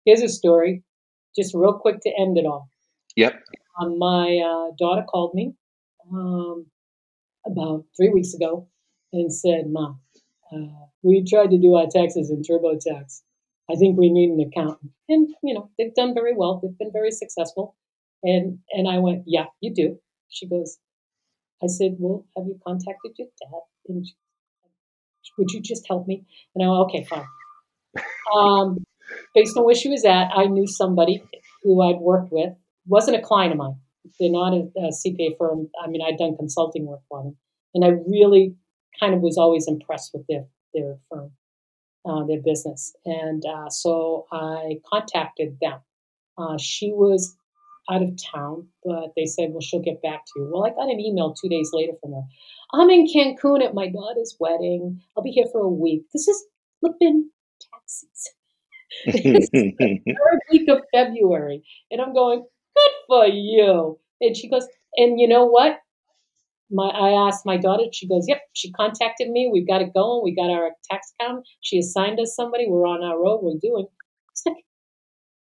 [0.05, 0.83] Here's a story,
[1.37, 2.69] just real quick to end it all.
[3.15, 3.33] Yep.
[3.79, 5.53] Um, my uh, daughter called me
[6.11, 6.65] um,
[7.45, 8.67] about three weeks ago
[9.13, 10.01] and said, "Mom,
[10.51, 13.21] uh, we tried to do our taxes in TurboTax.
[13.71, 16.59] I think we need an accountant." And you know, they've done very well.
[16.61, 17.75] They've been very successful.
[18.23, 19.99] And and I went, "Yeah, you do."
[20.29, 20.77] She goes,
[21.63, 23.61] "I said, well, have you contacted your dad?
[23.87, 26.25] And she, would you just help me?"
[26.55, 27.25] And I went, "Okay, fine."
[28.35, 28.85] Um,
[29.33, 31.23] based on where she was at, I knew somebody
[31.63, 32.53] who I'd worked with
[32.89, 33.75] wasn't a client of mine.
[34.19, 35.69] They're not a, a CPA firm.
[35.81, 37.37] I mean, I'd done consulting work for them,
[37.73, 38.55] and I really
[38.99, 41.31] kind of was always impressed with their their firm,
[42.05, 45.79] uh, their business, and uh, so I contacted them.
[46.37, 47.35] Uh, she was
[47.91, 50.89] out of town, but they said, "Well, she'll get back to you." Well, I got
[50.89, 52.23] an email two days later from her.
[52.73, 55.01] I'm in Cancun at my daughter's wedding.
[55.15, 56.03] I'll be here for a week.
[56.13, 56.45] This is
[56.79, 57.29] flipping
[57.71, 58.29] taxes.
[59.05, 61.63] third week of February.
[61.91, 62.45] And I'm going,
[63.09, 63.99] for you.
[64.21, 65.79] And she goes, and you know what?
[66.71, 69.49] My I asked my daughter, she goes, Yep, she contacted me.
[69.51, 70.21] We've got it going.
[70.23, 71.45] We got our tax account.
[71.61, 72.67] She assigned us somebody.
[72.69, 73.39] We're on our road.
[73.41, 73.87] We're doing.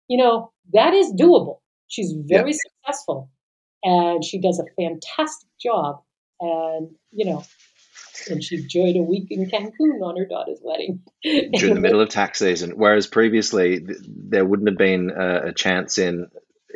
[0.08, 1.60] you know, that is doable.
[1.88, 2.60] She's very yep.
[2.84, 3.30] successful
[3.84, 6.02] and she does a fantastic job.
[6.40, 7.44] And, you know,
[8.30, 11.02] and she enjoyed a week in Cancun on her daughter's wedding.
[11.24, 15.98] During the middle of tax season, whereas previously there wouldn't have been a, a chance
[15.98, 16.28] in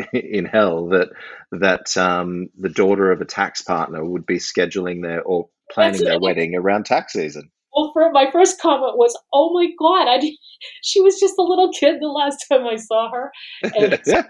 [0.14, 1.10] in hell that
[1.52, 6.20] that um, the daughter of a tax partner would be scheduling their or planning their
[6.20, 7.50] wedding around tax season.
[7.76, 10.20] Well, for my first comment was, "Oh my god, I
[10.84, 13.32] she was just a little kid the last time I saw her."
[13.64, 14.24] And yeah.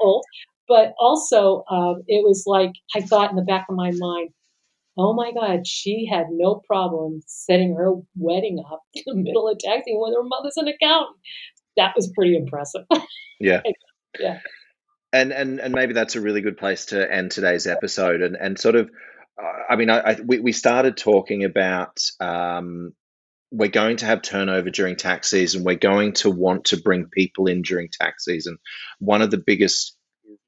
[0.00, 0.24] old.
[0.68, 4.30] But also, um, it was like I thought in the back of my mind,
[4.96, 9.58] oh my God, she had no problem setting her wedding up in the middle of
[9.58, 11.16] taxing when her mother's an accountant.
[11.76, 12.84] That was pretty impressive.
[13.40, 13.62] Yeah.
[14.20, 14.38] yeah.
[15.12, 18.22] And, and and maybe that's a really good place to end today's episode.
[18.22, 18.90] And and sort of
[19.40, 22.94] uh, I mean I, I we, we started talking about um,
[23.50, 25.64] we're going to have turnover during tax season.
[25.64, 28.56] We're going to want to bring people in during tax season.
[28.98, 29.96] One of the biggest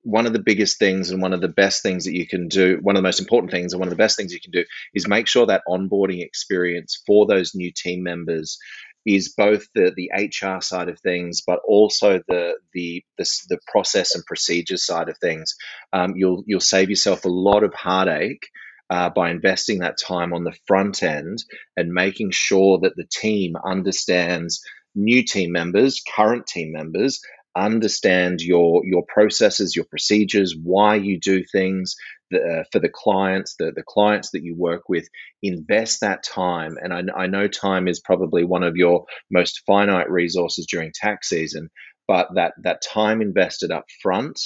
[0.03, 2.79] one of the biggest things and one of the best things that you can do,
[2.83, 4.65] one of the most important things and one of the best things you can do
[4.95, 8.59] is make sure that onboarding experience for those new team members
[9.07, 14.15] is both the, the HR side of things, but also the the the, the process
[14.15, 15.55] and procedures side of things.
[15.93, 18.47] Um, you'll you'll save yourself a lot of heartache
[18.91, 21.45] uh, by investing that time on the front end
[21.77, 24.63] and making sure that the team understands
[24.95, 27.21] new team members, current team members,
[27.57, 31.95] understand your your processes, your procedures, why you do things
[32.31, 35.09] the, uh, for the clients, the, the clients that you work with.
[35.43, 40.11] Invest that time, and I, I know time is probably one of your most finite
[40.11, 41.71] resources during tax season,
[42.09, 44.41] but that that time invested up front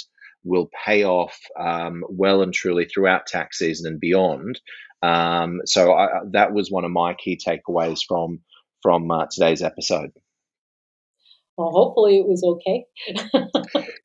[0.45, 4.61] will pay off um, well and truly throughout tax season and beyond.
[5.03, 8.41] Um, so I, that was one of my key takeaways from
[8.83, 10.11] from uh, today's episode.
[11.59, 12.87] Well, hopefully it was okay.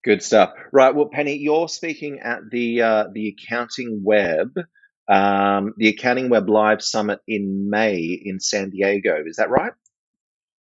[0.03, 0.53] Good stuff.
[0.71, 0.95] Right.
[0.95, 4.57] Well, Penny, you're speaking at the uh, the Accounting Web,
[5.07, 9.23] um, the Accounting Web Live Summit in May in San Diego.
[9.23, 9.73] Is that right?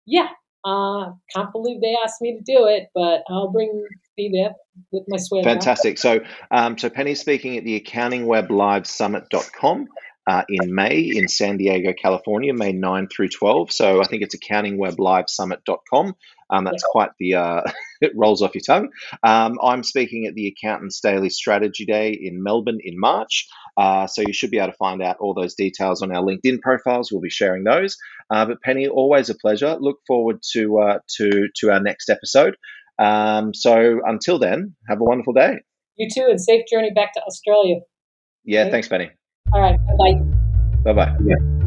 [0.05, 0.27] Yeah.
[0.65, 3.87] Uh, can't believe they asked me to do it, but I'll bring
[4.17, 4.53] be there
[4.91, 5.47] with my sweater.
[5.47, 5.97] Fantastic.
[5.97, 6.19] So,
[6.51, 9.87] um, so Penny's speaking at the Accounting Web Live Summit.com
[10.27, 13.71] uh, in May in San Diego, California, May 9 through 12.
[13.71, 16.15] So I think it's accountingwebLiveSummit.com.
[16.51, 17.61] Um, that's quite the, uh,
[18.01, 18.89] it rolls off your tongue.
[19.23, 23.47] Um, I'm speaking at the Accountants Daily Strategy Day in Melbourne in March.
[23.77, 26.59] Uh, so you should be able to find out all those details on our LinkedIn
[26.61, 27.11] profiles.
[27.11, 27.97] We'll be sharing those.
[28.29, 29.77] Uh, but Penny, always a pleasure.
[29.79, 32.55] Look forward to uh, to to our next episode.
[32.99, 35.59] Um, so until then, have a wonderful day.
[35.95, 37.79] You too, and safe journey back to Australia.
[38.43, 38.71] Yeah, okay?
[38.71, 39.11] thanks, Penny.
[39.53, 40.93] All right, bye bye.
[40.93, 41.17] Bye bye.
[41.25, 41.60] Yeah.